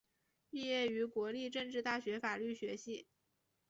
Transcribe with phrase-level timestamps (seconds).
[0.49, 3.05] 毕业于国立政治大学法律学系。